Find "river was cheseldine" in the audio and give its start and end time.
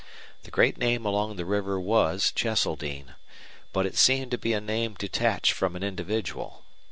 1.45-3.13